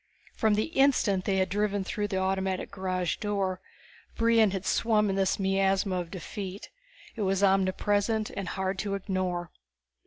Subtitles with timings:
[0.33, 3.61] From the instant they had driven through the automatic garage door,
[4.17, 6.71] Brion had swum in this miasma of defeat.
[7.15, 9.51] It was omnipresent and hard to ignore.